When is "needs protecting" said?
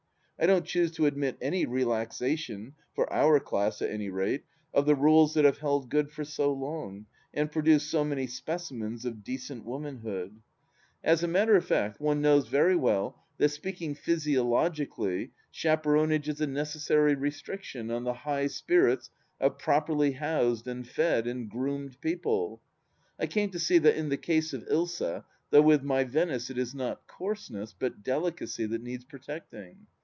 28.81-29.85